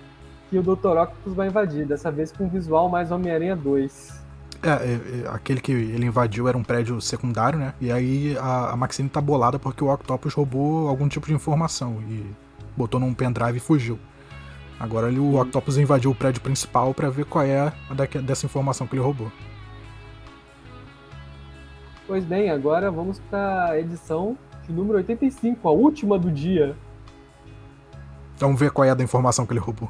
[0.50, 0.98] Que o Dr.
[0.98, 4.20] Octopus vai invadir, dessa vez com um visual mais Homem-Aranha 2.
[4.62, 7.74] É, é, é, aquele que ele invadiu era um prédio secundário, né?
[7.80, 12.02] E aí a, a Maxine tá bolada porque o Octopus roubou algum tipo de informação
[12.10, 12.26] e
[12.76, 13.98] botou num pendrive e fugiu.
[14.80, 18.46] Agora ele, o Octopus invadiu o prédio principal pra ver qual é a daque- dessa
[18.46, 19.32] informação que ele roubou.
[22.08, 24.36] Pois bem, agora vamos para a edição
[24.66, 26.76] de número 85, a última do dia.
[28.38, 29.90] Vamos ver qual é a da informação que ele roubou.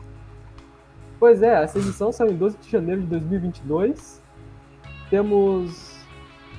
[1.19, 4.21] Pois é, essa edição saiu em 12 de janeiro de 2022.
[5.09, 5.99] Temos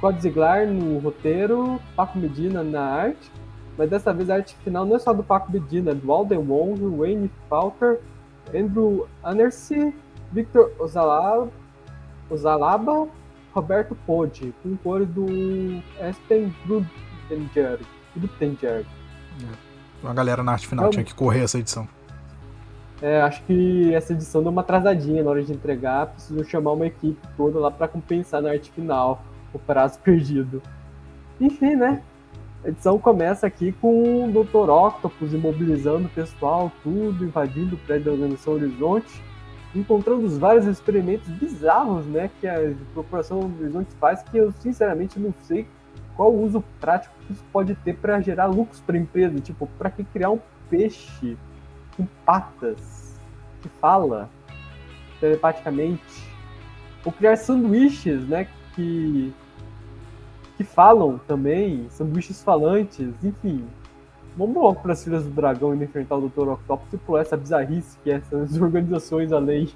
[0.01, 3.31] Cody Ziglar no roteiro, Paco Medina na arte,
[3.79, 6.39] mas dessa vez a arte final não é só do Paco Medina, é do Alden
[6.41, 8.01] Wong, Wayne Falker,
[8.55, 9.95] Andrew Anersi,
[10.31, 11.49] Victor Ozalaba,
[12.29, 13.09] Ozalaba
[13.55, 15.27] Roberto Pode, com cores do
[16.01, 17.81] Espen Grudenger.
[18.15, 18.85] Grudenger.
[20.05, 20.97] A galera na arte final Vamos.
[20.97, 21.89] tinha que correr essa edição.
[23.03, 26.07] É, acho que essa edição deu uma atrasadinha na hora de entregar.
[26.09, 30.63] Precisam chamar uma equipe toda lá para compensar na arte final o prazo perdido.
[31.41, 32.03] Enfim, né?
[32.63, 34.69] A edição começa aqui com o Dr.
[34.69, 39.23] Octopus imobilizando o pessoal, tudo, invadindo o prédio da Organização Horizonte,
[39.75, 45.33] encontrando os vários experimentos bizarros, né, que a Corporação Horizonte faz, que eu sinceramente não
[45.45, 45.67] sei
[46.15, 49.41] qual uso prático que isso pode ter para gerar lucros para a empresa.
[49.41, 51.39] Tipo, para que criar um peixe
[52.01, 53.19] com patas
[53.61, 54.31] que fala
[55.21, 56.31] telepaticamente?
[57.05, 59.33] Ou criar sanduíches, né, que
[60.57, 63.65] que falam também, sanduíches falantes, enfim.
[64.37, 66.51] Vamos logo para as Filhas do Dragão e enfrentar o Dr.
[66.51, 69.71] Octopus e por essa bizarrice que é essas organizações além.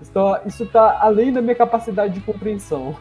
[0.00, 2.96] Então, isso está além da minha capacidade de compreensão.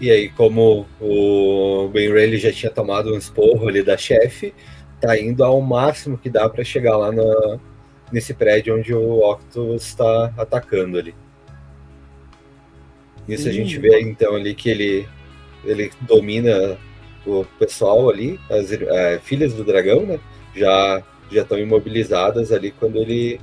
[0.00, 4.54] E aí, como o Ben Rayleigh já tinha tomado um esporro ali da chefe,
[5.00, 7.58] tá indo ao máximo que dá para chegar lá na,
[8.12, 11.14] nesse prédio onde o Octopus está atacando ali.
[13.28, 15.08] Isso a gente vê então ali que ele,
[15.64, 16.76] ele domina
[17.24, 20.18] o pessoal ali, as é, filhas do dragão, né?
[20.54, 23.40] Já já estão imobilizadas ali quando ele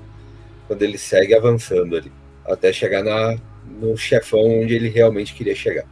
[0.67, 2.11] quando ele segue avançando ali,
[2.45, 3.37] até chegar na
[3.79, 5.85] no chefão onde ele realmente queria chegar.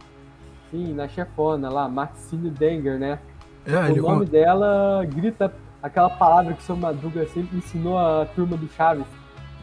[0.71, 3.19] Sim, na chefona lá, Maxine Denger, né?
[3.65, 5.51] É, o nome dela grita
[5.81, 9.05] aquela palavra que o seu Madruga sempre ensinou a turma do Chaves.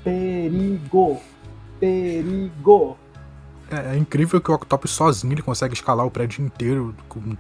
[0.05, 1.21] Perigo.
[1.81, 2.97] Perigo.
[3.71, 7.37] É, é, incrível que o Octopus sozinho ele consegue escalar o prédio inteiro com,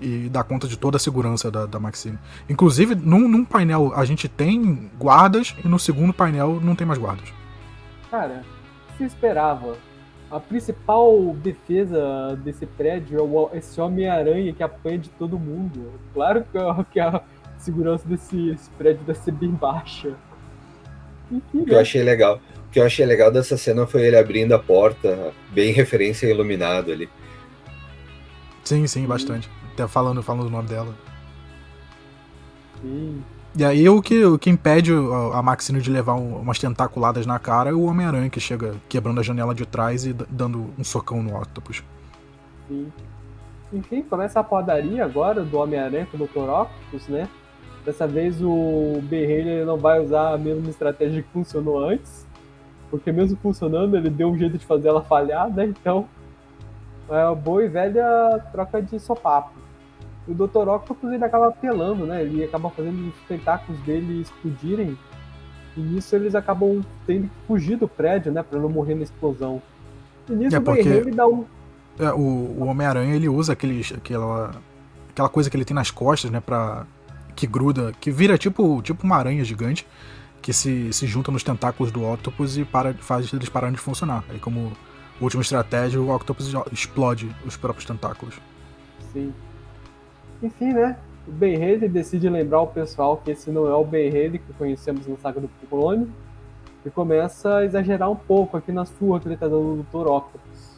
[0.00, 2.18] e dar conta de toda a segurança da, da Maxine.
[2.48, 6.98] Inclusive, num, num, painel a gente tem guardas e no segundo painel não tem mais
[6.98, 7.32] guardas.
[8.10, 8.42] Cara,
[8.88, 9.76] o que você esperava?
[10.30, 13.18] A principal defesa desse prédio
[13.52, 15.92] é esse Homem-Aranha que apanha de todo mundo.
[16.12, 16.44] Claro
[16.90, 17.22] que a,
[17.58, 20.14] segurança desse prédio deve ser bem baixa.
[21.30, 21.76] Enfim, o que né?
[21.76, 22.40] eu achei legal
[22.74, 27.08] que eu achei legal dessa cena foi ele abrindo a porta, bem referência iluminado ali.
[28.64, 29.48] Sim, sim, bastante.
[29.72, 30.92] Até falando, falando o nome dela.
[32.82, 33.22] Sim.
[33.56, 34.92] E aí o que, o que impede
[35.32, 39.20] a Maxine de levar um, umas tentaculadas na cara é o Homem-Aranha que chega quebrando
[39.20, 41.84] a janela de trás e dando um socão no Octopus.
[42.66, 42.92] Sim.
[43.72, 46.50] Enfim, começa a padaria agora do Homem-Aranha com o Dr.
[46.50, 47.28] Octopus, né?
[47.84, 52.26] Dessa vez o Ben não vai usar a mesma estratégia que funcionou antes.
[52.90, 55.66] Porque mesmo funcionando, ele deu um jeito de fazer ela falhar, né?
[55.66, 56.08] Então,
[57.08, 59.63] é uma boa e velha troca de sopapo.
[60.26, 60.68] O Dr.
[60.68, 62.22] Octopus ele acaba apelando, né?
[62.22, 64.96] Ele acaba fazendo os tentáculos dele explodirem.
[65.76, 68.42] E nisso eles acabam tendo que fugir do prédio, né?
[68.42, 69.60] Pra não morrer na explosão.
[70.28, 70.88] E nisso é porque...
[70.88, 71.44] ele dá um.
[71.98, 74.52] É, o, o Homem-Aranha ele usa aquele, aquela,
[75.10, 76.40] aquela coisa que ele tem nas costas, né?
[76.40, 76.86] Pra,
[77.34, 79.86] que gruda, que vira tipo, tipo uma aranha gigante
[80.40, 84.24] que se, se junta nos tentáculos do Octopus e para, faz eles pararem de funcionar.
[84.28, 84.72] Aí, como
[85.20, 88.34] última estratégia, o Octopus explode os próprios tentáculos.
[89.12, 89.32] Sim.
[90.42, 90.96] Enfim, né?
[91.26, 94.52] O Ben Haley decide lembrar o pessoal que esse não é o Ben Haley que
[94.52, 96.10] conhecemos na saga do Clone
[96.84, 100.06] e começa a exagerar um pouco aqui na sua que ele tá dando do Dr.
[100.06, 100.74] Octopus.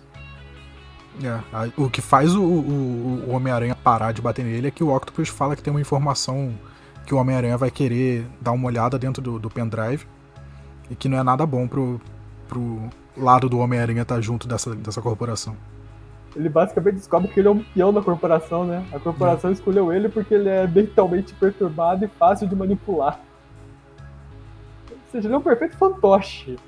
[1.23, 1.41] É,
[1.77, 5.29] o que faz o, o, o Homem-Aranha parar de bater nele é que o Octopus
[5.29, 6.55] fala que tem uma informação
[7.07, 10.07] que o Homem-Aranha vai querer dar uma olhada dentro do, do pendrive
[10.91, 12.01] e que não é nada bom pro,
[12.49, 15.57] pro lado do Homem-Aranha estar tá junto dessa, dessa corporação.
[16.37, 18.87] Ele basicamente descobre que ele é um peão da corporação, né?
[18.93, 23.19] A corporação escolheu ele porque ele é mentalmente perturbado e fácil de manipular.
[24.91, 26.59] Ou seja, ele é um perfeito fantoche.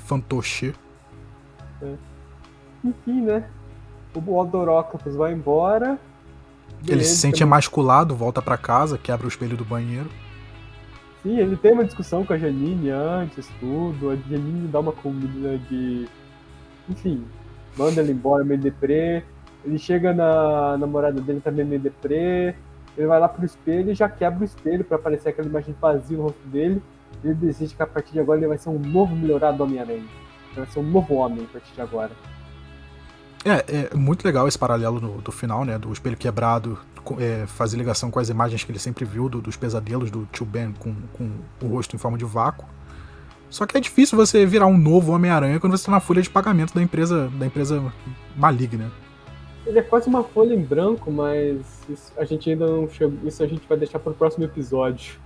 [0.00, 0.74] Fantoche.
[1.80, 1.94] É.
[2.84, 3.48] Enfim, né?
[4.14, 5.98] O Odoroctopus vai embora
[6.88, 7.48] ele se sente também.
[7.48, 10.10] emasculado, volta para casa, quebra o espelho do banheiro.
[11.22, 14.10] Sim, ele tem uma discussão com a Janine antes, tudo.
[14.10, 16.08] A Janine dá uma comida de.
[16.88, 17.24] Enfim,
[17.76, 19.22] manda ele embora meio deprê.
[19.64, 22.54] Ele chega na namorada dele também meio deprê.
[22.96, 26.16] Ele vai lá pro espelho e já quebra o espelho para aparecer aquela imagem vazia
[26.16, 26.82] no rosto dele.
[27.24, 30.04] Ele decide que a partir de agora ele vai ser um novo melhorado Homem-Aranha.
[30.54, 32.10] Vai ser um novo homem a partir de agora.
[33.44, 35.78] É, é muito legal esse paralelo no, do final, né?
[35.78, 36.78] Do espelho quebrado,
[37.18, 40.46] é, fazer ligação com as imagens que ele sempre viu do, dos pesadelos do tio
[40.46, 41.30] Ben com, com
[41.60, 42.66] o rosto em forma de vácuo.
[43.52, 46.30] Só que é difícil você virar um novo Homem-Aranha quando você está na folha de
[46.30, 47.92] pagamento da empresa, da empresa
[48.34, 48.90] maligna.
[49.66, 53.18] Ele é quase uma folha em branco, mas isso, a gente ainda não chegou.
[53.28, 55.20] Isso a gente vai deixar para o próximo episódio.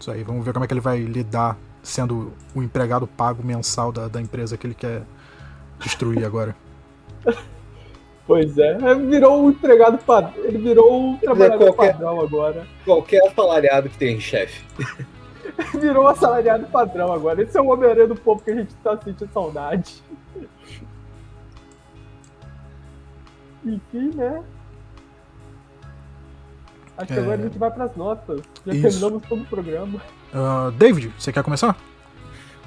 [0.00, 3.92] Isso aí, vamos ver como é que ele vai lidar sendo o empregado pago mensal
[3.92, 5.02] da, da empresa que ele quer
[5.78, 6.56] destruir agora.
[8.26, 10.34] Pois é, virou um empregado padrão.
[10.44, 12.66] Ele virou um trabalhador qualquer, padrão agora.
[12.84, 14.62] Qualquer assalariado que tem chefe.
[15.80, 17.42] virou um assalariado padrão agora.
[17.42, 20.02] Esse é o Homem-Aranha do povo que a gente tá sentindo saudade.
[23.64, 24.42] Enfim, né?
[26.96, 27.22] Acho que É.
[27.22, 28.40] agora a gente vai pras notas.
[28.66, 28.82] Já Isso.
[28.82, 30.00] terminamos todo o programa.
[30.32, 31.76] Ah, David, você quer começar?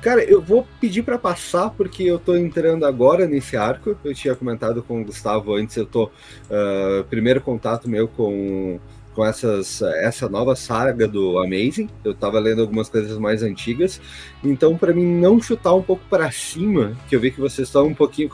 [0.01, 3.95] Cara, eu vou pedir pra passar porque eu tô entrando agora nesse arco.
[4.03, 6.09] Eu tinha comentado com o Gustavo antes, eu tô
[6.49, 8.79] ah, primeiro contato meu com
[9.13, 11.89] com essas essa nova saga do Amazing.
[12.03, 13.99] Eu tava lendo algumas coisas mais antigas.
[14.43, 17.87] Então, pra mim não chutar um pouco pra cima, que eu vi que vocês estão
[17.87, 18.29] um pouquinho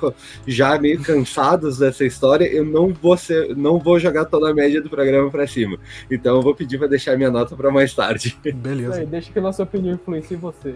[0.45, 4.81] já meio cansados dessa história, eu não vou ser, não vou jogar toda a média
[4.81, 5.77] do programa pra cima.
[6.11, 8.37] Então, eu vou pedir pra deixar minha nota pra mais tarde.
[8.53, 8.99] Beleza.
[8.99, 10.75] Aí, deixa que a nossa opinião influencie você.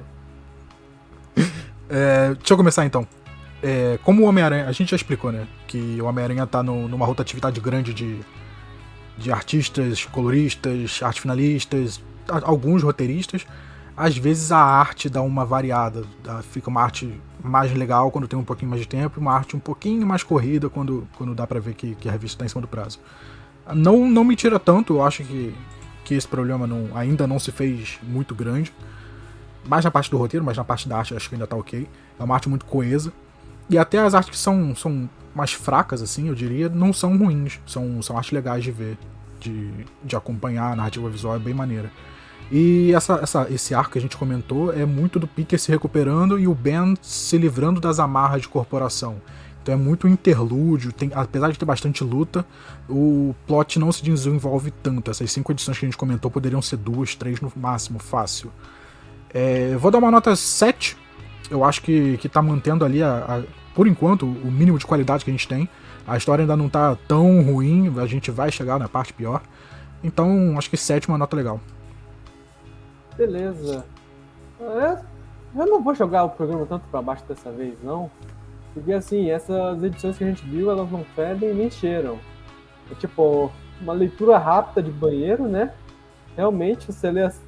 [1.93, 3.05] É, deixa eu começar então.
[3.61, 5.45] É, como o Homem-Aranha, a gente já explicou, né?
[5.67, 8.17] Que o Homem-Aranha tá no- numa rotatividade grande de,
[9.17, 13.45] de artistas, coloristas, arte finalistas, alguns roteiristas.
[13.95, 16.03] Às vezes a arte dá uma variada,
[16.43, 19.59] fica uma arte mais legal quando tem um pouquinho mais de tempo, uma arte um
[19.59, 22.61] pouquinho mais corrida quando, quando dá pra ver que, que a revista tá em cima
[22.61, 22.99] do prazo.
[23.75, 25.53] Não, não me tira tanto, eu acho que,
[26.03, 28.73] que esse problema não- ainda não se fez muito grande
[29.63, 31.87] mais na parte do roteiro, mas na parte da arte acho que ainda tá ok.
[32.19, 33.13] É uma arte muito coesa.
[33.69, 37.59] E até as artes que são, são mais fracas, assim, eu diria, não são ruins.
[37.65, 38.97] São, são artes legais de ver,
[39.39, 39.71] de,
[40.03, 41.91] de acompanhar, a narrativa visual é bem maneira.
[42.51, 46.37] E essa, essa, esse arco que a gente comentou é muito do Peter se recuperando
[46.37, 49.21] e o Ben se livrando das amarras de corporação.
[49.63, 52.43] Então é muito interlúdio, tem, apesar de ter bastante luta,
[52.89, 55.09] o plot não se desenvolve tanto.
[55.11, 58.51] Essas cinco edições que a gente comentou poderiam ser duas, três no máximo, fácil.
[59.33, 60.97] É, vou dar uma nota 7.
[61.49, 63.43] Eu acho que, que tá mantendo ali, a, a-
[63.75, 65.69] por enquanto, o mínimo de qualidade que a gente tem.
[66.07, 69.41] A história ainda não tá tão ruim, a gente vai chegar na parte pior.
[70.03, 71.59] Então, acho que 7 é uma nota legal.
[73.15, 73.85] Beleza.
[74.59, 74.97] É,
[75.55, 78.09] eu não vou jogar o programa tanto pra baixo dessa vez, não.
[78.73, 82.17] Porque assim, essas edições que a gente viu, elas não fedem nem cheiram.
[82.89, 85.73] É tipo, uma leitura rápida de banheiro, né?
[86.35, 87.41] Realmente, você lê as-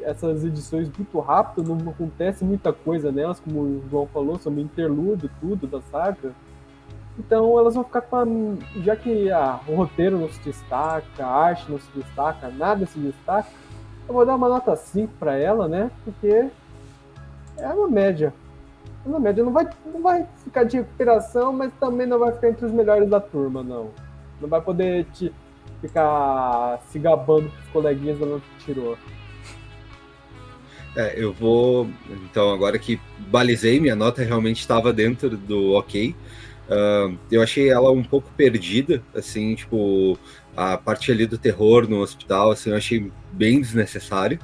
[0.00, 5.30] essas edições muito rápido, não acontece muita coisa nelas, como o João falou, sobre interlúdio,
[5.40, 6.32] tudo da saga.
[7.18, 8.24] Então elas vão ficar com a.
[8.82, 9.28] Já que
[9.66, 13.48] o roteiro não se destaca, a arte não se destaca, nada se destaca,
[14.06, 15.90] eu vou dar uma nota 5 pra ela, né?
[16.04, 16.48] Porque
[17.56, 18.32] é uma média.
[19.04, 19.42] É uma média.
[19.42, 23.08] Não vai, não vai ficar de recuperação, mas também não vai ficar entre os melhores
[23.08, 23.88] da turma, não.
[24.40, 25.32] Não vai poder te
[25.80, 28.96] ficar se gabando com os coleguinhas da nota que tirou.
[30.96, 31.88] É, eu vou.
[32.24, 36.16] Então, agora que balizei, minha nota realmente estava dentro do ok.
[36.68, 40.18] Ah, eu achei ela um pouco perdida, assim, tipo,
[40.56, 44.38] a parte ali do terror no hospital, assim, eu achei bem desnecessário.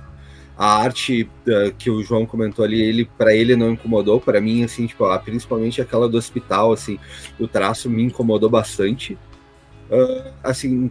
[0.57, 4.63] A arte ah, que o João comentou ali, ele para ele não incomodou, para mim,
[4.65, 6.99] assim, tipo, ah, principalmente aquela do hospital, assim,
[7.41, 9.19] o traço me incomodou bastante.
[9.91, 10.91] Ah, assim,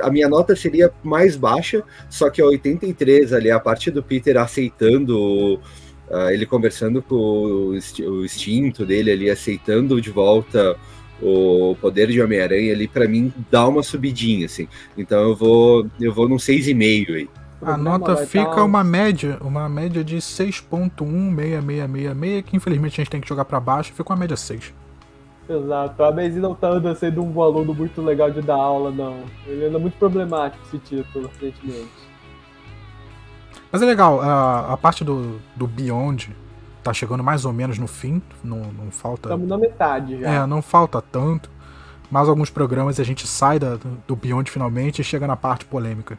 [0.00, 4.36] a minha nota seria mais baixa, só que a 83 ali, a parte do Peter
[4.36, 5.60] aceitando,
[6.10, 10.76] ah, ele conversando com o, insti- o instinto dele ali, aceitando de volta
[11.20, 14.66] o poder de Homem-Aranha ali, pra mim dá uma subidinha, assim.
[14.96, 17.28] Então eu vou, eu vou num 6,5 aí.
[17.64, 23.28] A nota fica uma média, uma média de 6.16666, que infelizmente a gente tem que
[23.28, 24.74] jogar pra baixo, fica uma média 6.
[25.56, 26.02] Exato.
[26.04, 29.24] A Maisy não tá andando sendo um aluno muito legal de dar aula, não.
[29.46, 31.90] Ele anda muito problemático esse título, recentemente.
[33.70, 36.34] Mas é legal, a, a parte do, do Beyond
[36.82, 39.28] tá chegando mais ou menos no fim, não, não falta.
[39.28, 40.28] Estamos na metade já.
[40.28, 41.50] É, não falta tanto.
[42.10, 46.18] Mas alguns programas a gente sai da- do Beyond finalmente e chega na parte polêmica.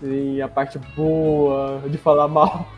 [0.00, 2.68] Sim, a parte boa de falar mal.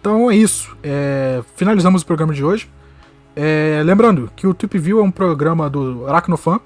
[0.00, 0.76] Então é isso.
[0.82, 2.68] É, finalizamos o programa de hoje.
[3.40, 6.58] É, lembrando que o Tweep View é um programa do Aracnofan.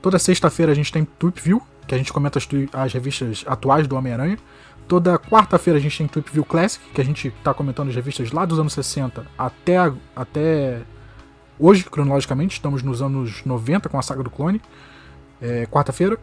[0.00, 3.88] Toda sexta-feira a gente tem Tweep View, que a gente comenta as, as revistas atuais
[3.88, 4.38] do Homem-Aranha.
[4.86, 8.30] Toda quarta-feira a gente tem Tweep View Classic, que a gente está comentando as revistas
[8.30, 10.82] lá dos anos 60 até, até
[11.58, 12.54] hoje, cronologicamente.
[12.54, 14.62] Estamos nos anos 90 com a saga do clone.
[15.40, 16.16] É, quarta-feira.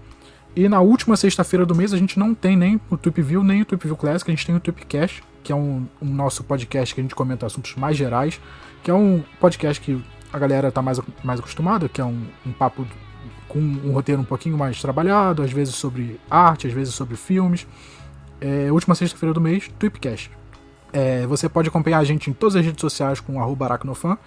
[0.55, 3.63] E na última sexta-feira do mês a gente não tem nem o Tweep View, nem
[3.63, 6.41] o Tweep View Classic, a gente tem o Tweep Cash, que é um, um nosso
[6.41, 8.39] podcast que a gente comenta assuntos mais gerais,
[8.83, 12.51] que é um podcast que a galera tá mais, mais acostumada, que é um, um
[12.51, 12.85] papo
[13.47, 17.67] com um roteiro um pouquinho mais trabalhado, às vezes sobre arte, às vezes sobre filmes.
[18.39, 20.31] É, última sexta-feira do mês, Tweepcast.
[20.93, 24.17] É, você pode acompanhar a gente em todas as redes sociais com arroba aracnofan.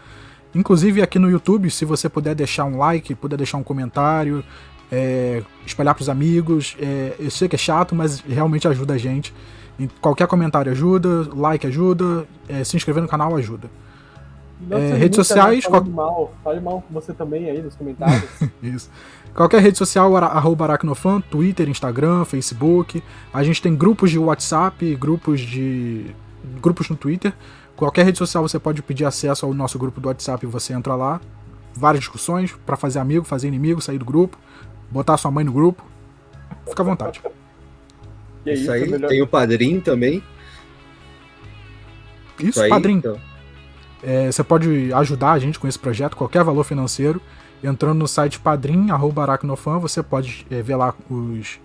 [0.55, 4.45] Inclusive aqui no YouTube, se você puder deixar um like, puder deixar um comentário,
[4.91, 6.77] é, espalhar para os amigos.
[6.79, 9.33] é, eu sei que é chato, mas realmente ajuda a gente.
[10.01, 13.71] Qualquer comentário ajuda, like ajuda, é, se inscrever no canal ajuda.
[14.71, 15.65] É, redes sociais.
[15.65, 18.31] Fale mal, fale mal com você também aí nos comentários.
[18.63, 18.91] Isso.
[19.35, 23.03] Qualquer rede social, arroba aracnofan, Twitter, Instagram, Facebook.
[23.33, 26.15] A gente tem grupos de WhatsApp, grupos de.
[26.61, 27.33] grupos no Twitter.
[27.75, 30.95] Qualquer rede social você pode pedir acesso ao nosso grupo do WhatsApp e você entra
[30.95, 31.21] lá.
[31.75, 34.37] Várias discussões para fazer amigo, fazer inimigo, sair do grupo,
[34.91, 35.83] botar sua mãe no grupo.
[36.69, 37.23] Fica à vontade.
[38.45, 39.09] isso, isso, aí, melhor...
[39.09, 40.23] tem o padrinho também.
[42.39, 42.99] Isso, isso aí, padrinho.
[42.99, 43.32] Então.
[44.03, 47.21] É, você pode ajudar a gente com esse projeto, qualquer valor financeiro.
[47.63, 51.61] Entrando no site padrim.aracnofan, você pode é, ver lá os,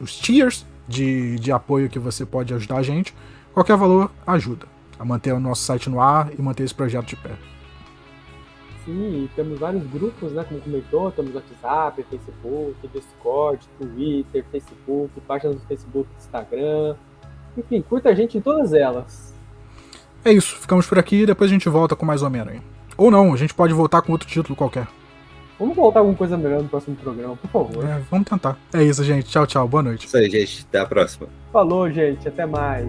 [0.00, 3.12] os, tiers de, de apoio que você pode ajudar a gente.
[3.52, 4.66] Qualquer valor ajuda
[4.98, 7.32] a manter o nosso site no ar e manter esse projeto de pé.
[8.84, 10.44] Sim, temos vários grupos, né?
[10.44, 16.94] Como comentou, temos WhatsApp, Facebook, Discord, Twitter, Facebook, páginas do Facebook Instagram.
[17.58, 19.35] Enfim, curta a gente em todas elas.
[20.26, 22.60] É isso, ficamos por aqui e depois a gente volta com mais Homem-Aranha.
[22.96, 24.88] Ou não, a gente pode voltar com outro título qualquer.
[25.56, 27.84] Vamos voltar com coisa melhor no próximo programa, por favor.
[27.84, 28.58] É, vamos tentar.
[28.74, 29.30] É isso, gente.
[29.30, 29.68] Tchau, tchau.
[29.68, 30.08] Boa noite.
[30.08, 30.66] Isso aí, gente.
[30.68, 31.28] Até a próxima.
[31.52, 32.26] Falou, gente.
[32.26, 32.88] Até mais.